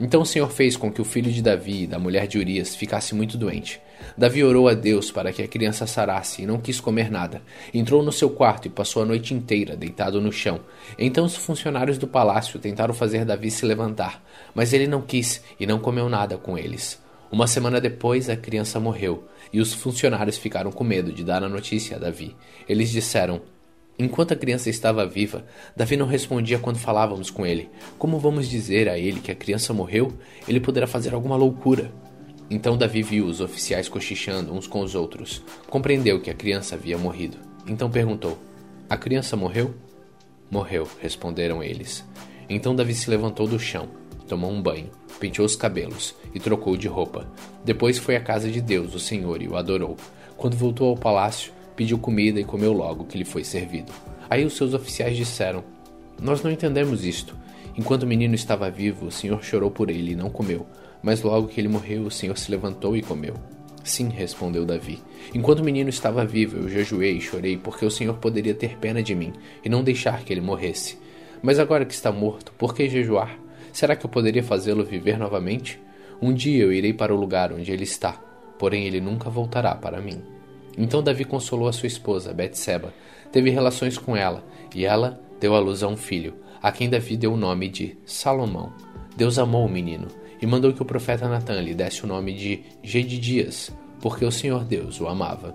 Então 0.00 0.22
o 0.22 0.26
Senhor 0.26 0.50
fez 0.50 0.76
com 0.76 0.90
que 0.90 1.00
o 1.00 1.04
filho 1.04 1.30
de 1.30 1.42
Davi 1.42 1.82
e 1.82 1.86
da 1.86 1.98
mulher 1.98 2.26
de 2.26 2.38
Urias 2.38 2.74
ficasse 2.74 3.14
muito 3.14 3.36
doente. 3.36 3.80
Davi 4.16 4.42
orou 4.42 4.68
a 4.68 4.74
Deus 4.74 5.10
para 5.10 5.32
que 5.32 5.42
a 5.42 5.48
criança 5.48 5.86
sarasse 5.86 6.42
e 6.42 6.46
não 6.46 6.58
quis 6.58 6.80
comer 6.80 7.10
nada. 7.10 7.42
Entrou 7.72 8.02
no 8.02 8.10
seu 8.10 8.30
quarto 8.30 8.66
e 8.66 8.70
passou 8.70 9.02
a 9.02 9.06
noite 9.06 9.34
inteira 9.34 9.76
deitado 9.76 10.20
no 10.20 10.32
chão. 10.32 10.60
Então 10.98 11.24
os 11.24 11.36
funcionários 11.36 11.98
do 11.98 12.08
palácio 12.08 12.58
tentaram 12.58 12.94
fazer 12.94 13.24
Davi 13.24 13.50
se 13.50 13.64
levantar, 13.66 14.22
mas 14.54 14.72
ele 14.72 14.86
não 14.86 15.02
quis 15.02 15.42
e 15.60 15.66
não 15.66 15.78
comeu 15.78 16.08
nada 16.08 16.36
com 16.36 16.58
eles. 16.58 17.00
Uma 17.30 17.46
semana 17.46 17.80
depois, 17.80 18.28
a 18.28 18.36
criança 18.36 18.78
morreu, 18.78 19.26
e 19.50 19.58
os 19.58 19.72
funcionários 19.72 20.36
ficaram 20.36 20.70
com 20.70 20.84
medo 20.84 21.10
de 21.10 21.24
dar 21.24 21.42
a 21.42 21.48
notícia 21.48 21.96
a 21.96 21.98
Davi. 21.98 22.36
Eles 22.68 22.90
disseram: 22.90 23.40
Enquanto 23.98 24.32
a 24.32 24.36
criança 24.36 24.70
estava 24.70 25.06
viva, 25.06 25.44
Davi 25.76 25.96
não 25.96 26.06
respondia 26.06 26.58
quando 26.58 26.78
falávamos 26.78 27.30
com 27.30 27.46
ele. 27.46 27.68
Como 27.98 28.18
vamos 28.18 28.48
dizer 28.48 28.88
a 28.88 28.98
ele 28.98 29.20
que 29.20 29.30
a 29.30 29.34
criança 29.34 29.72
morreu? 29.72 30.12
Ele 30.48 30.60
poderá 30.60 30.86
fazer 30.86 31.14
alguma 31.14 31.36
loucura. 31.36 31.92
Então 32.50 32.76
Davi 32.76 33.02
viu 33.02 33.26
os 33.26 33.40
oficiais 33.40 33.88
cochichando 33.88 34.52
uns 34.52 34.66
com 34.66 34.80
os 34.80 34.94
outros. 34.94 35.42
Compreendeu 35.68 36.20
que 36.20 36.30
a 36.30 36.34
criança 36.34 36.74
havia 36.74 36.98
morrido. 36.98 37.36
Então 37.66 37.90
perguntou: 37.90 38.38
A 38.88 38.96
criança 38.96 39.36
morreu? 39.36 39.74
Morreu, 40.50 40.88
responderam 41.00 41.62
eles. 41.62 42.04
Então 42.48 42.74
Davi 42.74 42.94
se 42.94 43.08
levantou 43.08 43.46
do 43.46 43.58
chão, 43.58 43.88
tomou 44.26 44.50
um 44.50 44.60
banho 44.60 44.90
penteou 45.22 45.46
os 45.46 45.54
cabelos 45.54 46.16
e 46.34 46.40
trocou 46.40 46.76
de 46.76 46.88
roupa. 46.88 47.28
Depois 47.64 47.96
foi 47.96 48.16
à 48.16 48.20
casa 48.20 48.50
de 48.50 48.60
Deus, 48.60 48.92
o 48.92 48.98
Senhor, 48.98 49.40
e 49.40 49.46
o 49.46 49.56
adorou. 49.56 49.96
Quando 50.36 50.56
voltou 50.56 50.88
ao 50.88 50.96
palácio, 50.96 51.52
pediu 51.76 51.98
comida 51.98 52.40
e 52.40 52.44
comeu 52.44 52.72
logo 52.72 53.04
que 53.04 53.18
lhe 53.18 53.24
foi 53.24 53.44
servido. 53.44 53.92
Aí 54.28 54.44
os 54.44 54.54
seus 54.54 54.74
oficiais 54.74 55.16
disseram: 55.16 55.64
Nós 56.20 56.42
não 56.42 56.50
entendemos 56.50 57.04
isto. 57.04 57.36
Enquanto 57.76 58.02
o 58.02 58.06
menino 58.06 58.34
estava 58.34 58.70
vivo, 58.70 59.06
o 59.06 59.10
Senhor 59.10 59.42
chorou 59.42 59.70
por 59.70 59.90
ele 59.90 60.12
e 60.12 60.16
não 60.16 60.30
comeu. 60.30 60.66
Mas 61.02 61.22
logo 61.22 61.48
que 61.48 61.60
ele 61.60 61.68
morreu, 61.68 62.02
o 62.02 62.10
Senhor 62.10 62.36
se 62.36 62.50
levantou 62.50 62.96
e 62.96 63.02
comeu. 63.02 63.34
Sim, 63.82 64.08
respondeu 64.08 64.64
Davi. 64.64 65.02
Enquanto 65.34 65.60
o 65.60 65.64
menino 65.64 65.90
estava 65.90 66.24
vivo, 66.24 66.58
eu 66.58 66.68
jejuei 66.68 67.16
e 67.16 67.20
chorei, 67.20 67.56
porque 67.56 67.84
o 67.84 67.90
Senhor 67.90 68.14
poderia 68.18 68.54
ter 68.54 68.78
pena 68.78 69.02
de 69.02 69.14
mim 69.14 69.32
e 69.64 69.68
não 69.68 69.82
deixar 69.82 70.22
que 70.22 70.32
ele 70.32 70.40
morresse. 70.40 70.98
Mas 71.42 71.58
agora 71.58 71.84
que 71.84 71.94
está 71.94 72.12
morto, 72.12 72.52
por 72.56 72.74
que 72.74 72.88
jejuar? 72.88 73.36
Será 73.72 73.96
que 73.96 74.06
eu 74.06 74.10
poderia 74.10 74.42
fazê-lo 74.42 74.84
viver 74.84 75.18
novamente? 75.18 75.80
Um 76.20 76.32
dia 76.32 76.62
eu 76.62 76.72
irei 76.72 76.92
para 76.92 77.12
o 77.12 77.18
lugar 77.18 77.52
onde 77.52 77.72
ele 77.72 77.82
está, 77.82 78.12
porém 78.58 78.84
ele 78.84 79.00
nunca 79.00 79.28
voltará 79.28 79.74
para 79.74 80.00
mim. 80.00 80.22
Então 80.76 81.02
Davi 81.02 81.24
consolou 81.24 81.68
a 81.68 81.72
sua 81.72 81.86
esposa, 81.86 82.32
Betseba, 82.32 82.92
teve 83.30 83.50
relações 83.50 83.98
com 83.98 84.16
ela, 84.16 84.44
e 84.74 84.84
ela 84.84 85.20
deu 85.40 85.54
à 85.54 85.58
luz 85.58 85.82
a 85.82 85.88
um 85.88 85.96
filho, 85.96 86.34
a 86.62 86.70
quem 86.72 86.88
Davi 86.88 87.16
deu 87.16 87.32
o 87.32 87.36
nome 87.36 87.68
de 87.68 87.96
Salomão. 88.04 88.72
Deus 89.16 89.38
amou 89.38 89.66
o 89.66 89.70
menino 89.70 90.08
e 90.40 90.46
mandou 90.46 90.72
que 90.72 90.82
o 90.82 90.86
profeta 90.86 91.28
Natan 91.28 91.60
lhe 91.60 91.74
desse 91.74 92.04
o 92.04 92.06
nome 92.06 92.34
de 92.34 92.62
Gedidias, 92.82 93.70
porque 94.00 94.24
o 94.24 94.32
Senhor 94.32 94.64
Deus 94.64 95.00
o 95.00 95.06
amava. 95.06 95.54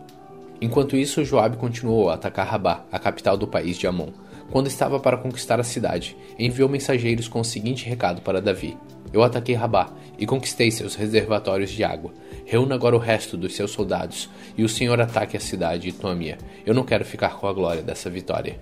Enquanto 0.59 0.97
isso, 0.97 1.23
Joabe 1.23 1.57
continuou 1.57 2.09
a 2.09 2.15
atacar 2.15 2.47
Rabá, 2.47 2.85
a 2.91 2.97
capital 2.97 3.37
do 3.37 3.47
país 3.47 3.77
de 3.77 3.85
Amon. 3.85 4.09
Quando 4.49 4.67
estava 4.67 4.99
para 4.99 5.17
conquistar 5.17 5.59
a 5.59 5.63
cidade, 5.63 6.17
enviou 6.39 6.69
mensageiros 6.69 7.27
com 7.27 7.41
o 7.41 7.45
seguinte 7.45 7.87
recado 7.87 8.21
para 8.21 8.41
Davi: 8.41 8.77
Eu 9.13 9.21
ataquei 9.21 9.53
Rabá 9.53 9.91
e 10.17 10.25
conquistei 10.25 10.71
seus 10.71 10.95
reservatórios 10.95 11.69
de 11.69 11.83
água. 11.83 12.11
Reúna 12.49 12.75
agora 12.75 12.95
o 12.95 12.99
resto 12.99 13.35
dos 13.35 13.57
seus 13.57 13.71
soldados 13.71 14.29
e 14.57 14.63
o 14.63 14.69
senhor 14.69 15.01
ataque 15.01 15.35
a 15.35 15.39
cidade 15.39 15.91
de 15.91 15.91
Tômia. 15.91 16.37
Eu 16.65 16.73
não 16.73 16.85
quero 16.85 17.03
ficar 17.03 17.35
com 17.37 17.45
a 17.45 17.51
glória 17.51 17.81
dessa 17.81 18.09
vitória. 18.09 18.57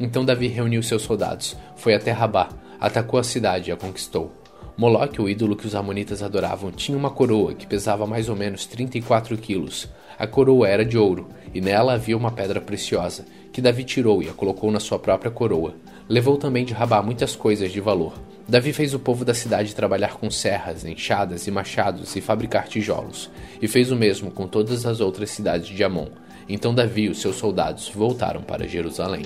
Então 0.00 0.24
Davi 0.24 0.46
reuniu 0.46 0.82
seus 0.82 1.02
soldados, 1.02 1.54
foi 1.76 1.94
até 1.94 2.12
Rabá, 2.12 2.48
atacou 2.80 3.20
a 3.20 3.22
cidade 3.22 3.68
e 3.68 3.72
a 3.74 3.76
conquistou. 3.76 4.32
Moloque, 4.74 5.20
o 5.20 5.28
ídolo 5.28 5.54
que 5.54 5.66
os 5.66 5.74
amonitas 5.74 6.22
adoravam, 6.22 6.72
tinha 6.72 6.96
uma 6.96 7.10
coroa 7.10 7.52
que 7.52 7.66
pesava 7.66 8.06
mais 8.06 8.30
ou 8.30 8.36
menos 8.36 8.64
34 8.64 9.36
quilos. 9.36 9.86
A 10.18 10.26
coroa 10.26 10.66
era 10.66 10.82
de 10.82 10.96
ouro, 10.96 11.28
e 11.52 11.60
nela 11.60 11.92
havia 11.92 12.16
uma 12.16 12.32
pedra 12.32 12.58
preciosa, 12.58 13.26
que 13.52 13.60
Davi 13.60 13.84
tirou 13.84 14.22
e 14.22 14.30
a 14.30 14.32
colocou 14.32 14.70
na 14.70 14.80
sua 14.80 14.98
própria 14.98 15.30
coroa. 15.30 15.74
Levou 16.08 16.38
também 16.38 16.64
de 16.64 16.72
Rabá 16.72 17.02
muitas 17.02 17.36
coisas 17.36 17.70
de 17.70 17.82
valor. 17.82 18.14
Davi 18.48 18.72
fez 18.72 18.94
o 18.94 19.00
povo 19.00 19.24
da 19.24 19.34
cidade 19.34 19.74
trabalhar 19.74 20.14
com 20.18 20.30
serras, 20.30 20.84
enxadas 20.84 21.48
e 21.48 21.50
machados 21.50 22.14
e 22.14 22.20
fabricar 22.20 22.68
tijolos, 22.68 23.28
e 23.60 23.66
fez 23.66 23.90
o 23.90 23.96
mesmo 23.96 24.30
com 24.30 24.46
todas 24.46 24.86
as 24.86 25.00
outras 25.00 25.30
cidades 25.30 25.66
de 25.66 25.82
Amon. 25.82 26.06
Então 26.48 26.72
Davi 26.72 27.02
e 27.02 27.08
os 27.08 27.20
seus 27.20 27.36
soldados 27.36 27.88
voltaram 27.88 28.42
para 28.42 28.68
Jerusalém. 28.68 29.24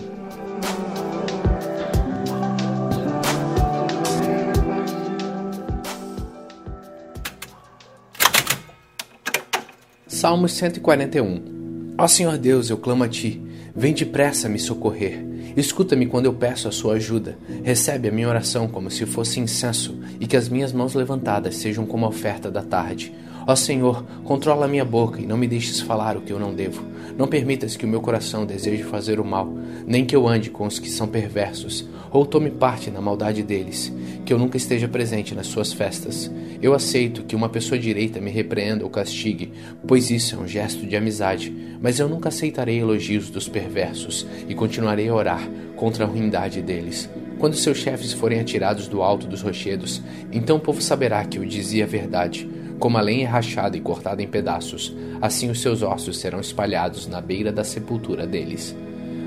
Salmos 10.06 10.52
141 10.52 11.94
Ó 11.98 12.08
Senhor 12.08 12.38
Deus, 12.38 12.70
eu 12.70 12.78
clamo 12.78 13.04
a 13.04 13.08
Ti, 13.08 13.38
vem 13.76 13.92
depressa 13.92 14.48
me 14.48 14.58
socorrer. 14.58 15.29
Escuta-me 15.56 16.06
quando 16.06 16.26
eu 16.26 16.32
peço 16.32 16.68
a 16.68 16.72
Sua 16.72 16.94
ajuda. 16.94 17.38
Recebe 17.62 18.08
a 18.08 18.12
minha 18.12 18.28
oração 18.28 18.68
como 18.68 18.90
se 18.90 19.06
fosse 19.06 19.40
incenso, 19.40 19.98
e 20.18 20.26
que 20.26 20.36
as 20.36 20.48
minhas 20.48 20.72
mãos 20.72 20.94
levantadas 20.94 21.56
sejam 21.56 21.86
como 21.86 22.06
a 22.06 22.08
oferta 22.08 22.50
da 22.50 22.62
tarde. 22.62 23.12
Ó 23.46 23.56
Senhor, 23.56 24.04
controla 24.24 24.66
a 24.66 24.68
minha 24.68 24.84
boca 24.84 25.20
e 25.20 25.26
não 25.26 25.36
me 25.36 25.48
deixes 25.48 25.80
falar 25.80 26.16
o 26.16 26.20
que 26.20 26.32
eu 26.32 26.38
não 26.38 26.54
devo. 26.54 26.89
Não 27.16 27.26
permitas 27.26 27.76
que 27.76 27.84
o 27.84 27.88
meu 27.88 28.00
coração 28.00 28.46
deseje 28.46 28.82
fazer 28.82 29.20
o 29.20 29.24
mal, 29.24 29.52
nem 29.86 30.04
que 30.04 30.14
eu 30.14 30.26
ande 30.26 30.50
com 30.50 30.66
os 30.66 30.78
que 30.78 30.88
são 30.88 31.06
perversos, 31.06 31.88
ou 32.10 32.26
tome 32.26 32.50
parte 32.50 32.90
na 32.90 33.00
maldade 33.00 33.42
deles, 33.42 33.92
que 34.24 34.32
eu 34.32 34.38
nunca 34.38 34.56
esteja 34.56 34.88
presente 34.88 35.34
nas 35.34 35.46
suas 35.46 35.72
festas. 35.72 36.30
Eu 36.62 36.74
aceito 36.74 37.24
que 37.24 37.36
uma 37.36 37.48
pessoa 37.48 37.78
direita 37.78 38.20
me 38.20 38.30
repreenda 38.30 38.84
ou 38.84 38.90
castigue, 38.90 39.52
pois 39.86 40.10
isso 40.10 40.34
é 40.34 40.38
um 40.38 40.46
gesto 40.46 40.86
de 40.86 40.96
amizade, 40.96 41.54
mas 41.80 41.98
eu 41.98 42.08
nunca 42.08 42.28
aceitarei 42.28 42.78
elogios 42.78 43.30
dos 43.30 43.48
perversos 43.48 44.26
e 44.48 44.54
continuarei 44.54 45.08
a 45.08 45.14
orar 45.14 45.48
contra 45.76 46.04
a 46.04 46.08
ruindade 46.08 46.60
deles. 46.60 47.08
Quando 47.38 47.56
seus 47.56 47.78
chefes 47.78 48.12
forem 48.12 48.38
atirados 48.38 48.86
do 48.86 49.02
alto 49.02 49.26
dos 49.26 49.40
rochedos, 49.40 50.02
então 50.30 50.56
o 50.56 50.60
povo 50.60 50.82
saberá 50.82 51.24
que 51.24 51.38
eu 51.38 51.44
dizia 51.44 51.84
a 51.84 51.88
verdade 51.88 52.46
como 52.80 52.96
a 52.96 53.00
lenha 53.02 53.26
é 53.26 53.28
rachada 53.28 53.76
e 53.76 53.80
cortada 53.80 54.22
em 54.22 54.26
pedaços, 54.26 54.96
assim 55.20 55.50
os 55.50 55.60
seus 55.60 55.82
ossos 55.82 56.18
serão 56.18 56.40
espalhados 56.40 57.06
na 57.06 57.20
beira 57.20 57.52
da 57.52 57.62
sepultura 57.62 58.26
deles. 58.26 58.74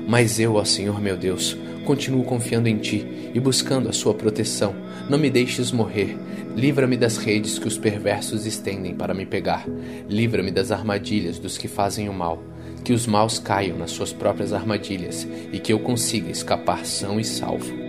Mas 0.08 0.40
eu, 0.40 0.56
ó 0.56 0.64
Senhor 0.64 1.00
meu 1.00 1.16
Deus, 1.16 1.56
continuo 1.86 2.24
confiando 2.24 2.68
em 2.68 2.76
Ti 2.76 3.30
e 3.32 3.38
buscando 3.38 3.88
a 3.88 3.92
Sua 3.92 4.12
proteção. 4.12 4.74
Não 5.08 5.16
me 5.16 5.30
deixes 5.30 5.70
morrer. 5.70 6.18
Livra-me 6.56 6.96
das 6.96 7.16
redes 7.16 7.58
que 7.58 7.68
os 7.68 7.78
perversos 7.78 8.44
estendem 8.44 8.94
para 8.94 9.14
me 9.14 9.24
pegar. 9.24 9.64
Livra-me 10.08 10.50
das 10.50 10.72
armadilhas 10.72 11.38
dos 11.38 11.56
que 11.56 11.68
fazem 11.68 12.08
o 12.08 12.12
mal. 12.12 12.42
Que 12.82 12.92
os 12.92 13.06
maus 13.06 13.38
caiam 13.38 13.78
nas 13.78 13.92
suas 13.92 14.12
próprias 14.12 14.52
armadilhas 14.52 15.26
e 15.52 15.58
que 15.58 15.72
eu 15.72 15.78
consiga 15.78 16.30
escapar 16.30 16.84
são 16.84 17.18
e 17.18 17.24
salvo. 17.24 17.83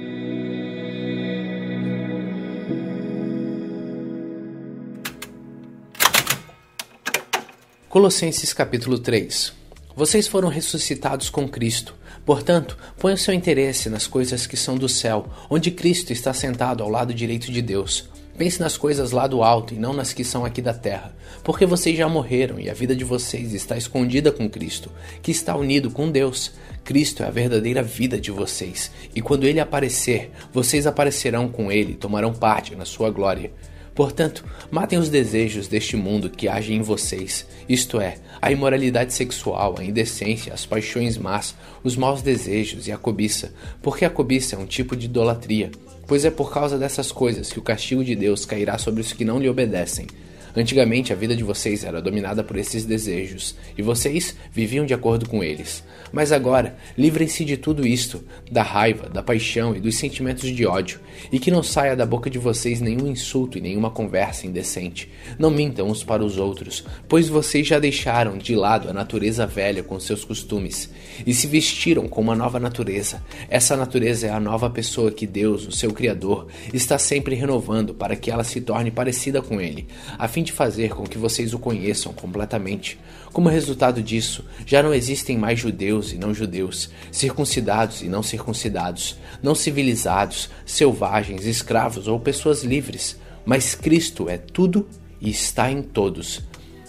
Colossenses 7.96 8.52
capítulo 8.52 9.00
3 9.00 9.54
Vocês 9.96 10.28
foram 10.28 10.50
ressuscitados 10.50 11.30
com 11.30 11.48
Cristo 11.48 11.96
Portanto, 12.26 12.78
ponha 13.00 13.16
seu 13.16 13.34
interesse 13.34 13.90
nas 13.90 14.06
coisas 14.06 14.46
que 14.46 14.58
são 14.58 14.76
do 14.76 14.90
céu, 14.90 15.30
onde 15.50 15.72
Cristo 15.72 16.12
está 16.12 16.34
sentado 16.34 16.84
ao 16.84 16.90
lado 16.90 17.14
direito 17.14 17.50
de 17.50 17.62
Deus. 17.62 18.10
Pense 18.38 18.60
nas 18.60 18.76
coisas 18.76 19.12
lá 19.12 19.28
do 19.28 19.42
alto 19.42 19.74
e 19.74 19.80
não 19.80 19.94
nas 19.94 20.12
que 20.12 20.26
são 20.26 20.44
aqui 20.44 20.62
da 20.62 20.74
terra, 20.74 21.16
porque 21.42 21.66
vocês 21.66 21.98
já 21.98 22.10
morreram 22.10 22.60
e 22.60 22.70
a 22.70 22.74
vida 22.74 22.94
de 22.94 23.06
vocês 23.06 23.54
está 23.54 23.78
escondida 23.78 24.30
com 24.30 24.50
Cristo, 24.50 24.92
que 25.22 25.32
está 25.32 25.56
unido 25.56 25.90
com 25.90 26.12
Deus. 26.12 26.52
Cristo 26.84 27.24
é 27.24 27.28
a 27.28 27.32
verdadeira 27.32 27.82
vida 27.82 28.20
de 28.20 28.30
vocês, 28.30 28.92
e 29.16 29.22
quando 29.22 29.46
ele 29.46 29.62
aparecer, 29.62 30.32
vocês 30.52 30.86
aparecerão 30.86 31.48
com 31.48 31.72
ele 31.72 31.94
e 31.94 31.96
tomarão 31.96 32.34
parte 32.34 32.76
na 32.76 32.84
sua 32.84 33.10
glória. 33.10 33.54
Portanto, 33.96 34.44
matem 34.70 35.00
os 35.00 35.08
desejos 35.08 35.70
deste 35.70 35.96
mundo 35.96 36.30
que 36.30 36.50
agem 36.50 36.78
em 36.78 36.82
vocês, 36.82 37.48
isto 37.68 38.02
é, 38.02 38.18
a 38.42 38.52
imoralidade 38.52 39.14
sexual, 39.14 39.76
a 39.80 39.86
indecência, 39.86 40.54
as 40.54 40.66
paixões 40.66 41.18
más, 41.18 41.56
os 41.82 41.96
maus 41.96 42.22
desejos 42.22 42.90
e 42.90 42.92
a 42.92 42.98
cobiça, 42.98 43.54
porque 43.82 44.04
a 44.04 44.10
cobiça 44.10 44.58
é 44.58 44.60
um 44.60 44.66
tipo 44.66 44.98
de 44.98 45.06
idolatria, 45.06 45.72
pois 46.06 46.26
é 46.26 46.30
por 46.30 46.52
causa 46.52 46.78
dessas 46.78 47.10
coisas 47.10 47.50
que 47.50 47.58
o 47.58 47.64
castigo 47.64 48.04
de 48.04 48.18
Deus 48.18 48.46
cairá 48.46 48.78
sobre 48.78 49.00
os 49.00 49.14
que 49.14 49.24
não 49.24 49.40
lhe 49.40 49.48
obedecem. 49.48 50.08
Antigamente 50.56 51.12
a 51.12 51.16
vida 51.16 51.36
de 51.36 51.44
vocês 51.44 51.84
era 51.84 52.02
dominada 52.02 52.44
por 52.44 52.56
esses 52.56 52.86
desejos, 52.86 53.56
e 53.78 53.82
vocês 53.82 54.36
viviam 54.54 54.86
de 54.86 54.94
acordo 54.94 55.28
com 55.28 55.44
eles. 55.44 55.84
Mas 56.14 56.32
agora, 56.32 56.78
livrem-se 56.98 57.44
de 57.44 57.58
tudo 57.58 57.86
isto, 57.86 58.24
da 58.50 58.64
raiva, 58.64 59.10
da 59.10 59.22
paixão 59.22 59.76
e 59.76 59.82
dos 59.82 59.98
sentimentos 59.98 60.50
de 60.50 60.66
ódio, 60.66 61.02
e 61.30 61.40
que 61.40 61.52
não 61.52 61.62
saia 61.62 61.94
da 61.94 62.06
boca 62.06 62.30
de 62.30 62.40
vocês 62.40 62.80
nenhum 62.80 63.08
insulto 63.08 63.58
e 63.58 63.62
nenhuma 63.62 63.92
conversa 63.92 64.48
indecente. 64.48 65.12
Não 65.38 65.52
mintam 65.52 65.90
uns 65.90 66.06
para 66.06 66.24
os 66.24 66.38
outros, 66.38 66.86
pois 67.10 67.28
vocês 67.28 67.68
já 67.68 67.78
deixaram 67.78 68.38
de 68.38 68.56
lado 68.56 68.90
a 68.90 68.94
natureza 68.94 69.46
velha 69.46 69.84
com 69.84 70.00
seus 70.00 70.24
costumes, 70.24 70.90
e 71.28 71.34
se 71.34 71.48
vestiram 71.48 72.08
com 72.08 72.22
uma 72.22 72.36
nova 72.36 72.62
natureza. 72.62 73.22
Essa 73.50 73.76
natureza 73.76 74.28
é 74.28 74.30
a 74.30 74.40
nova 74.40 74.70
pessoa 74.70 75.12
que 75.12 75.28
Deus, 75.28 75.68
o 75.68 75.72
seu 75.72 75.92
Criador, 75.92 76.48
está 76.74 76.98
sempre 76.98 77.36
renovando 77.36 77.94
para 77.94 78.16
que 78.16 78.32
ela 78.32 78.46
se 78.46 78.62
torne 78.62 78.90
parecida 78.90 79.42
com 79.42 79.60
Ele, 79.60 79.88
a 80.18 80.30
fim 80.30 80.45
de 80.46 80.54
fazer 80.54 80.96
com 80.96 81.04
que 81.04 81.18
vocês 81.18 81.54
o 81.54 81.60
conheçam 81.60 82.14
completamente. 82.14 82.98
Como 83.34 83.50
resultado 83.50 84.02
disso, 84.02 84.46
já 84.66 84.82
não 84.82 84.94
existem 84.94 85.38
mais 85.38 85.60
judeus 85.60 86.14
e 86.14 86.18
não 86.18 86.34
judeus, 86.34 86.90
circuncidados 87.12 88.02
e 88.02 88.08
não 88.08 88.24
circuncidados, 88.24 89.18
não 89.44 89.54
civilizados, 89.54 90.50
selvagens, 90.66 91.46
escravos 91.46 92.08
ou 92.08 92.20
pessoas 92.20 92.64
livres, 92.64 93.20
mas 93.46 93.76
Cristo 93.76 94.30
é 94.30 94.38
tudo 94.38 94.88
e 95.20 95.30
está 95.30 95.70
em 95.70 95.82
todos. 95.82 96.42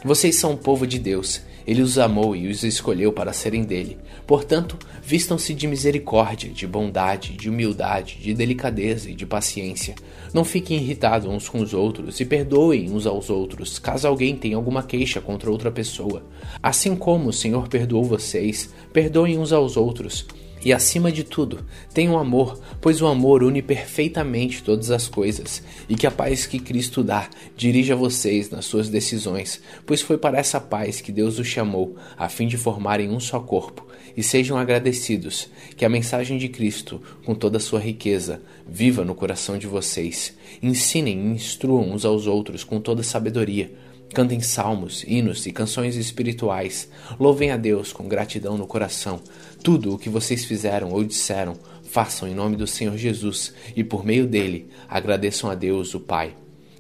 Vocês 0.05 0.37
são 0.37 0.53
o 0.53 0.57
povo 0.57 0.87
de 0.87 1.01
Deus 1.01 1.43
ele 1.67 1.83
os 1.83 1.99
amou 1.99 2.37
e 2.37 2.49
os 2.49 2.63
escolheu 2.63 3.13
para 3.13 3.33
serem 3.33 3.65
dele. 3.65 3.99
Portanto, 4.27 4.79
vistam-se 5.03 5.53
de 5.53 5.67
misericórdia, 5.67 6.51
de 6.51 6.67
bondade, 6.67 7.33
de 7.33 7.51
humildade, 7.51 8.19
de 8.21 8.33
delicadeza 8.33 9.11
e 9.11 9.15
de 9.15 9.27
paciência. 9.27 9.95
Não 10.33 10.45
fiquem 10.45 10.79
irritados 10.79 11.29
uns 11.29 11.49
com 11.49 11.61
os 11.61 11.75
outros 11.75 12.21
e 12.21 12.25
perdoem 12.25 12.91
uns 12.91 13.07
aos 13.07 13.31
outros, 13.31 13.79
caso 13.79 14.07
alguém 14.07 14.37
tenha 14.37 14.57
alguma 14.57 14.83
queixa 14.83 15.21
contra 15.21 15.51
outra 15.51 15.71
pessoa. 15.71 16.23
Assim 16.63 16.95
como 16.95 17.31
o 17.31 17.33
Senhor 17.33 17.69
perdoou 17.69 18.05
vocês, 18.05 18.71
perdoem 18.93 19.39
uns 19.39 19.53
aos 19.53 19.77
outros. 19.77 20.27
E 20.67 20.73
acima 20.73 21.13
de 21.13 21.23
tudo, 21.23 21.65
tenham 21.95 22.19
amor, 22.19 22.61
pois 22.81 23.01
o 23.01 23.07
amor 23.07 23.45
une 23.45 23.63
perfeitamente 23.63 24.65
todas 24.65 24.91
as 24.91 25.07
coisas, 25.07 25.63
e 25.89 25.95
que 25.95 26.09
a 26.09 26.11
paz 26.11 26.45
que 26.45 26.59
Cristo 26.59 27.05
dá 27.05 27.31
dirija 27.57 27.95
vocês 27.95 28.51
nas 28.51 28.65
suas 28.65 28.89
decisões, 28.89 29.63
pois 29.87 30.03
foi 30.03 30.19
para 30.19 30.39
essa 30.39 30.61
paz 30.61 31.01
que 31.01 31.13
Deus 31.13 31.39
os 31.39 31.47
chamou, 31.47 31.95
a 32.19 32.29
fim 32.29 32.49
de 32.49 32.57
formarem 32.57 33.11
um 33.11 33.21
só 33.21 33.39
corpo. 33.39 33.87
E 34.17 34.25
sejam 34.25 34.59
agradecidos, 34.59 35.49
que 35.77 35.85
a 35.85 35.89
mensagem 35.89 36.37
de 36.37 36.49
Cristo, 36.49 37.01
com 37.25 37.33
toda 37.33 37.59
a 37.59 37.61
sua 37.61 37.79
riqueza, 37.79 38.43
viva 38.69 39.05
no 39.05 39.15
coração 39.15 39.57
de 39.57 39.69
vocês. 39.69 40.37
Ensinem 40.61 41.29
e 41.29 41.35
instruam 41.37 41.93
uns 41.93 42.05
aos 42.05 42.27
outros 42.27 42.65
com 42.65 42.81
toda 42.81 43.05
sabedoria 43.05 43.71
Cantem 44.15 44.41
salmos, 44.41 45.05
hinos 45.07 45.47
e 45.47 45.53
canções 45.53 45.97
espirituais. 45.97 46.89
Louvem 47.19 47.51
a 47.51 47.57
Deus 47.57 47.93
com 47.93 48.09
gratidão 48.09 48.57
no 48.57 48.67
coração. 48.67 49.21
Tudo 49.63 49.95
o 49.95 49.99
que 49.99 50.09
vocês 50.09 50.45
fizeram 50.45 50.91
ou 50.93 51.05
disseram, 51.05 51.55
façam 51.83 52.29
em 52.29 52.35
nome 52.35 52.57
do 52.57 52.67
Senhor 52.67 52.97
Jesus 52.97 53.53
e 53.75 53.85
por 53.85 54.05
meio 54.05 54.27
dele 54.27 54.69
agradeçam 54.89 55.51
a 55.51 55.55
Deus, 55.55 55.95
o 55.95 56.01
Pai. 56.01 56.35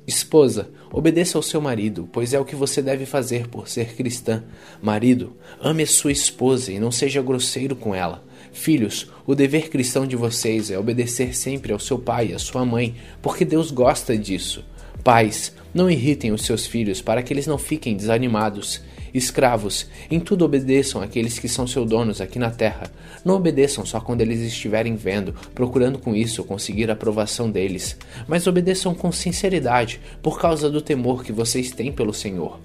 Esposa, 0.06 0.70
obedeça 0.92 1.36
ao 1.36 1.42
seu 1.42 1.60
marido, 1.60 2.08
pois 2.12 2.32
é 2.32 2.38
o 2.38 2.44
que 2.44 2.54
você 2.54 2.80
deve 2.80 3.04
fazer 3.04 3.48
por 3.48 3.68
ser 3.68 3.94
cristã. 3.96 4.44
Marido, 4.80 5.36
ame 5.60 5.82
a 5.82 5.86
sua 5.86 6.12
esposa 6.12 6.70
e 6.70 6.78
não 6.78 6.92
seja 6.92 7.20
grosseiro 7.20 7.74
com 7.74 7.92
ela. 7.92 8.24
Filhos, 8.52 9.10
o 9.26 9.34
dever 9.34 9.68
cristão 9.68 10.06
de 10.06 10.14
vocês 10.14 10.70
é 10.70 10.78
obedecer 10.78 11.36
sempre 11.36 11.72
ao 11.72 11.80
seu 11.80 11.98
pai 11.98 12.28
e 12.28 12.34
à 12.34 12.38
sua 12.38 12.64
mãe, 12.64 12.94
porque 13.20 13.44
Deus 13.44 13.72
gosta 13.72 14.16
disso. 14.16 14.64
Pais, 15.06 15.52
não 15.72 15.88
irritem 15.88 16.32
os 16.32 16.44
seus 16.44 16.66
filhos 16.66 17.00
para 17.00 17.22
que 17.22 17.32
eles 17.32 17.46
não 17.46 17.56
fiquem 17.56 17.96
desanimados. 17.96 18.80
Escravos, 19.14 19.86
em 20.10 20.18
tudo 20.18 20.44
obedeçam 20.44 21.00
aqueles 21.00 21.38
que 21.38 21.48
são 21.48 21.64
seus 21.64 21.88
donos 21.88 22.20
aqui 22.20 22.40
na 22.40 22.50
terra. 22.50 22.90
Não 23.24 23.36
obedeçam 23.36 23.86
só 23.86 24.00
quando 24.00 24.22
eles 24.22 24.40
estiverem 24.40 24.96
vendo, 24.96 25.32
procurando 25.54 25.96
com 25.96 26.12
isso 26.12 26.42
conseguir 26.42 26.90
a 26.90 26.94
aprovação 26.94 27.48
deles, 27.48 27.96
mas 28.26 28.48
obedeçam 28.48 28.96
com 28.96 29.12
sinceridade, 29.12 30.00
por 30.20 30.40
causa 30.40 30.68
do 30.68 30.82
temor 30.82 31.22
que 31.22 31.30
vocês 31.30 31.70
têm 31.70 31.92
pelo 31.92 32.12
Senhor. 32.12 32.58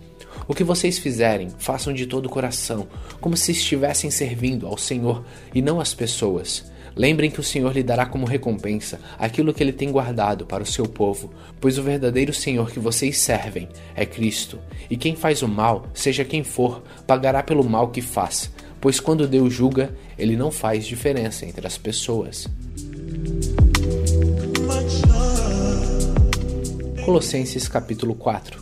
O 0.48 0.55
que 0.55 0.63
vocês 0.63 0.98
fizerem, 0.98 1.50
façam 1.60 1.93
de 1.93 2.07
todo 2.07 2.25
o 2.25 2.29
coração, 2.29 2.88
como 3.19 3.38
se 3.38 3.51
estivessem 3.51 4.10
servindo 4.10 4.65
ao 4.65 4.79
Senhor 4.79 5.24
e 5.53 5.62
não 5.62 5.79
às 5.79 5.93
pessoas. 5.93 6.71
Lembrem 6.95 7.31
que 7.31 7.39
o 7.39 7.43
Senhor 7.43 7.74
lhe 7.74 7.83
dará 7.83 8.05
como 8.05 8.25
recompensa 8.25 9.00
aquilo 9.17 9.53
que 9.53 9.63
ele 9.63 9.71
tem 9.71 9.91
guardado 9.91 10.45
para 10.45 10.63
o 10.63 10.65
seu 10.65 10.86
povo, 10.86 11.31
pois 11.60 11.77
o 11.77 11.83
verdadeiro 11.83 12.33
Senhor 12.33 12.69
que 12.71 12.79
vocês 12.79 13.17
servem 13.17 13.69
é 13.95 14.05
Cristo. 14.05 14.60
E 14.89 14.98
quem 14.98 15.15
faz 15.15 15.41
o 15.41 15.48
mal, 15.48 15.88
seja 15.93 16.25
quem 16.25 16.43
for, 16.43 16.83
pagará 17.07 17.41
pelo 17.41 17.63
mal 17.63 17.89
que 17.89 18.01
faz, 18.01 18.51
pois 18.79 19.00
quando 19.00 19.27
Deus 19.27 19.53
julga, 19.53 19.95
ele 20.17 20.36
não 20.36 20.51
faz 20.51 20.86
diferença 20.86 21.45
entre 21.45 21.65
as 21.65 21.77
pessoas. 21.77 22.48
Colossenses 27.05 27.67
capítulo 27.67 28.13
4 28.13 28.62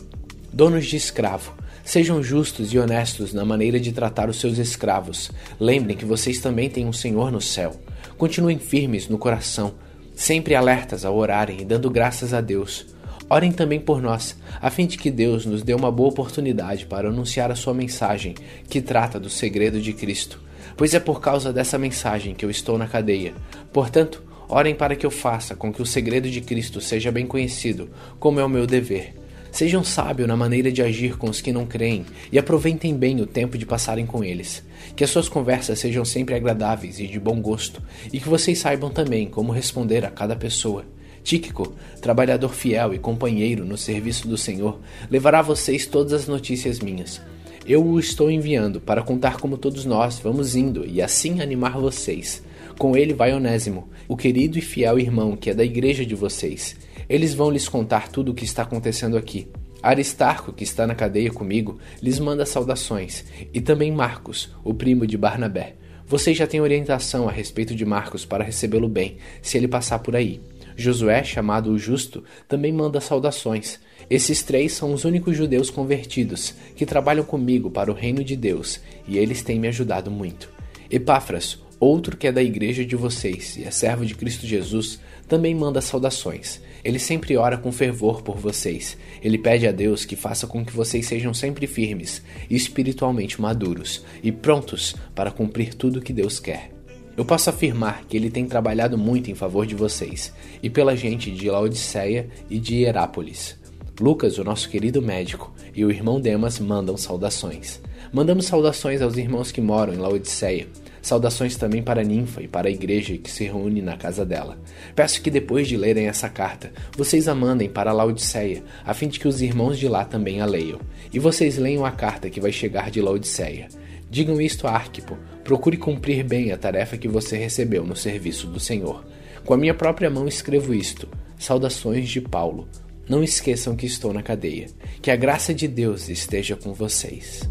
Donos 0.52 0.86
de 0.86 0.96
escravo, 0.96 1.54
Sejam 1.84 2.22
justos 2.22 2.72
e 2.72 2.78
honestos 2.78 3.32
na 3.32 3.44
maneira 3.44 3.80
de 3.80 3.90
tratar 3.90 4.28
os 4.28 4.38
seus 4.38 4.58
escravos. 4.58 5.30
Lembrem 5.58 5.96
que 5.96 6.04
vocês 6.04 6.38
também 6.38 6.70
têm 6.70 6.86
um 6.86 6.92
Senhor 6.92 7.32
no 7.32 7.40
céu. 7.40 7.74
Continuem 8.20 8.58
firmes 8.58 9.08
no 9.08 9.16
coração, 9.16 9.72
sempre 10.14 10.54
alertas 10.54 11.06
ao 11.06 11.16
orarem 11.16 11.62
e 11.62 11.64
dando 11.64 11.88
graças 11.88 12.34
a 12.34 12.42
Deus. 12.42 12.84
Orem 13.30 13.50
também 13.50 13.80
por 13.80 14.02
nós, 14.02 14.36
a 14.60 14.68
fim 14.68 14.86
de 14.86 14.98
que 14.98 15.10
Deus 15.10 15.46
nos 15.46 15.62
dê 15.62 15.72
uma 15.72 15.90
boa 15.90 16.10
oportunidade 16.10 16.84
para 16.84 17.08
anunciar 17.08 17.50
a 17.50 17.54
sua 17.54 17.72
mensagem, 17.72 18.34
que 18.68 18.82
trata 18.82 19.18
do 19.18 19.30
segredo 19.30 19.80
de 19.80 19.94
Cristo. 19.94 20.38
Pois 20.76 20.92
é 20.92 21.00
por 21.00 21.18
causa 21.22 21.50
dessa 21.50 21.78
mensagem 21.78 22.34
que 22.34 22.44
eu 22.44 22.50
estou 22.50 22.76
na 22.76 22.86
cadeia. 22.86 23.32
Portanto, 23.72 24.22
orem 24.50 24.74
para 24.74 24.96
que 24.96 25.06
eu 25.06 25.10
faça 25.10 25.56
com 25.56 25.72
que 25.72 25.80
o 25.80 25.86
segredo 25.86 26.28
de 26.28 26.42
Cristo 26.42 26.78
seja 26.78 27.10
bem 27.10 27.26
conhecido, 27.26 27.88
como 28.18 28.38
é 28.38 28.44
o 28.44 28.50
meu 28.50 28.66
dever. 28.66 29.14
Sejam 29.52 29.82
sábios 29.82 30.28
na 30.28 30.36
maneira 30.36 30.70
de 30.70 30.80
agir 30.80 31.16
com 31.16 31.28
os 31.28 31.40
que 31.40 31.52
não 31.52 31.66
creem 31.66 32.06
e 32.30 32.38
aproveitem 32.38 32.94
bem 32.96 33.20
o 33.20 33.26
tempo 33.26 33.58
de 33.58 33.66
passarem 33.66 34.06
com 34.06 34.22
eles. 34.22 34.62
Que 34.94 35.04
as 35.04 35.10
suas 35.10 35.28
conversas 35.28 35.78
sejam 35.78 36.04
sempre 36.04 36.34
agradáveis 36.34 37.00
e 37.00 37.06
de 37.06 37.18
bom 37.18 37.40
gosto, 37.40 37.82
e 38.12 38.20
que 38.20 38.28
vocês 38.28 38.58
saibam 38.58 38.90
também 38.90 39.26
como 39.26 39.52
responder 39.52 40.04
a 40.04 40.10
cada 40.10 40.36
pessoa. 40.36 40.84
Tíquico, 41.22 41.74
trabalhador 42.00 42.54
fiel 42.54 42.94
e 42.94 42.98
companheiro 42.98 43.64
no 43.64 43.76
serviço 43.76 44.26
do 44.26 44.38
Senhor, 44.38 44.78
levará 45.10 45.40
a 45.40 45.42
vocês 45.42 45.86
todas 45.86 46.12
as 46.12 46.26
notícias 46.26 46.80
minhas. 46.80 47.20
Eu 47.66 47.84
o 47.84 48.00
estou 48.00 48.30
enviando 48.30 48.80
para 48.80 49.02
contar 49.02 49.36
como 49.36 49.58
todos 49.58 49.84
nós 49.84 50.18
vamos 50.18 50.56
indo 50.56 50.86
e 50.86 51.02
assim 51.02 51.40
animar 51.40 51.78
vocês. 51.78 52.42
Com 52.78 52.96
ele 52.96 53.12
vai 53.12 53.34
Onésimo, 53.34 53.88
o 54.08 54.16
querido 54.16 54.58
e 54.58 54.62
fiel 54.62 54.98
irmão 54.98 55.36
que 55.36 55.50
é 55.50 55.54
da 55.54 55.62
igreja 55.62 56.06
de 56.06 56.14
vocês. 56.14 56.76
Eles 57.10 57.34
vão 57.34 57.50
lhes 57.50 57.68
contar 57.68 58.08
tudo 58.08 58.30
o 58.30 58.34
que 58.34 58.44
está 58.44 58.62
acontecendo 58.62 59.16
aqui. 59.16 59.48
Aristarco, 59.82 60.52
que 60.52 60.62
está 60.62 60.86
na 60.86 60.94
cadeia 60.94 61.32
comigo, 61.32 61.76
lhes 62.00 62.20
manda 62.20 62.46
saudações, 62.46 63.24
e 63.52 63.60
também 63.60 63.90
Marcos, 63.90 64.54
o 64.62 64.72
primo 64.72 65.04
de 65.04 65.18
Barnabé. 65.18 65.74
Vocês 66.06 66.38
já 66.38 66.46
têm 66.46 66.60
orientação 66.60 67.28
a 67.28 67.32
respeito 67.32 67.74
de 67.74 67.84
Marcos 67.84 68.24
para 68.24 68.44
recebê-lo 68.44 68.88
bem, 68.88 69.16
se 69.42 69.58
ele 69.58 69.66
passar 69.66 69.98
por 69.98 70.14
aí. 70.14 70.40
Josué, 70.76 71.24
chamado 71.24 71.72
o 71.72 71.78
Justo, 71.78 72.22
também 72.46 72.72
manda 72.72 73.00
saudações. 73.00 73.80
Esses 74.08 74.44
três 74.44 74.72
são 74.72 74.92
os 74.92 75.04
únicos 75.04 75.36
judeus 75.36 75.68
convertidos 75.68 76.54
que 76.76 76.86
trabalham 76.86 77.24
comigo 77.24 77.72
para 77.72 77.90
o 77.90 77.94
reino 77.94 78.22
de 78.22 78.36
Deus, 78.36 78.80
e 79.08 79.18
eles 79.18 79.42
têm 79.42 79.58
me 79.58 79.66
ajudado 79.66 80.12
muito. 80.12 80.48
Epáfras, 80.88 81.58
outro 81.80 82.16
que 82.16 82.28
é 82.28 82.32
da 82.32 82.42
igreja 82.42 82.84
de 82.84 82.94
vocês 82.94 83.56
e 83.56 83.64
é 83.64 83.70
servo 83.72 84.06
de 84.06 84.14
Cristo 84.14 84.46
Jesus, 84.46 85.00
também 85.26 85.56
manda 85.56 85.80
saudações. 85.80 86.60
Ele 86.84 86.98
sempre 86.98 87.36
ora 87.36 87.58
com 87.58 87.70
fervor 87.70 88.22
por 88.22 88.36
vocês. 88.36 88.96
Ele 89.22 89.38
pede 89.38 89.66
a 89.66 89.72
Deus 89.72 90.04
que 90.04 90.16
faça 90.16 90.46
com 90.46 90.64
que 90.64 90.72
vocês 90.72 91.06
sejam 91.06 91.34
sempre 91.34 91.66
firmes 91.66 92.22
espiritualmente 92.48 93.40
maduros 93.40 94.04
e 94.22 94.32
prontos 94.32 94.94
para 95.14 95.30
cumprir 95.30 95.74
tudo 95.74 95.98
o 95.98 96.02
que 96.02 96.12
Deus 96.12 96.40
quer. 96.40 96.72
Eu 97.16 97.24
posso 97.24 97.50
afirmar 97.50 98.04
que 98.08 98.16
ele 98.16 98.30
tem 98.30 98.46
trabalhado 98.46 98.96
muito 98.96 99.30
em 99.30 99.34
favor 99.34 99.66
de 99.66 99.74
vocês 99.74 100.32
e 100.62 100.70
pela 100.70 100.96
gente 100.96 101.30
de 101.30 101.50
Laodiceia 101.50 102.28
e 102.48 102.58
de 102.58 102.76
Hierápolis. 102.76 103.58
Lucas, 104.00 104.38
o 104.38 104.44
nosso 104.44 104.70
querido 104.70 105.02
médico, 105.02 105.52
e 105.74 105.84
o 105.84 105.90
irmão 105.90 106.18
Demas 106.18 106.58
mandam 106.58 106.96
saudações. 106.96 107.80
Mandamos 108.10 108.46
saudações 108.46 109.02
aos 109.02 109.18
irmãos 109.18 109.52
que 109.52 109.60
moram 109.60 109.92
em 109.92 109.98
Laodiceia. 109.98 110.66
Saudações 111.02 111.56
também 111.56 111.82
para 111.82 112.02
a 112.02 112.04
ninfa 112.04 112.42
e 112.42 112.48
para 112.48 112.68
a 112.68 112.70
igreja 112.70 113.16
que 113.16 113.30
se 113.30 113.44
reúne 113.44 113.80
na 113.80 113.96
casa 113.96 114.24
dela. 114.24 114.58
Peço 114.94 115.22
que 115.22 115.30
depois 115.30 115.66
de 115.66 115.76
lerem 115.76 116.06
essa 116.06 116.28
carta, 116.28 116.72
vocês 116.96 117.26
a 117.26 117.34
mandem 117.34 117.68
para 117.68 117.92
Laodiceia, 117.92 118.62
a 118.84 118.92
fim 118.92 119.08
de 119.08 119.18
que 119.18 119.28
os 119.28 119.40
irmãos 119.40 119.78
de 119.78 119.88
lá 119.88 120.04
também 120.04 120.40
a 120.40 120.46
leiam. 120.46 120.80
E 121.12 121.18
vocês 121.18 121.56
leiam 121.56 121.84
a 121.84 121.90
carta 121.90 122.28
que 122.28 122.40
vai 122.40 122.52
chegar 122.52 122.90
de 122.90 123.00
Laodiceia. 123.00 123.68
Digam 124.10 124.40
isto 124.40 124.66
a 124.66 124.72
Arquipo, 124.72 125.16
procure 125.44 125.76
cumprir 125.76 126.24
bem 126.24 126.52
a 126.52 126.58
tarefa 126.58 126.96
que 126.96 127.08
você 127.08 127.36
recebeu 127.36 127.84
no 127.84 127.96
serviço 127.96 128.46
do 128.46 128.60
Senhor. 128.60 129.04
Com 129.44 129.54
a 129.54 129.56
minha 129.56 129.74
própria 129.74 130.10
mão 130.10 130.28
escrevo 130.28 130.74
isto. 130.74 131.08
Saudações 131.38 132.08
de 132.08 132.20
Paulo. 132.20 132.68
Não 133.08 133.24
esqueçam 133.24 133.74
que 133.74 133.86
estou 133.86 134.12
na 134.12 134.22
cadeia. 134.22 134.66
Que 135.00 135.10
a 135.10 135.16
graça 135.16 135.54
de 135.54 135.66
Deus 135.66 136.08
esteja 136.08 136.54
com 136.54 136.72
vocês. 136.72 137.48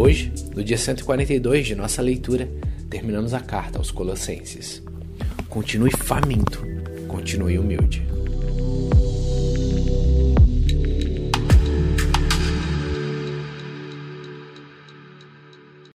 Hoje, 0.00 0.32
no 0.54 0.62
dia 0.62 0.78
142 0.78 1.66
de 1.66 1.74
nossa 1.74 2.00
leitura, 2.00 2.48
terminamos 2.88 3.34
a 3.34 3.40
carta 3.40 3.78
aos 3.78 3.90
Colossenses. 3.90 4.80
Continue 5.48 5.90
faminto, 5.90 6.64
continue 7.08 7.58
humilde. 7.58 8.07